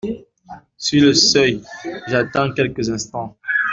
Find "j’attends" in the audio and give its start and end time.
2.07-2.51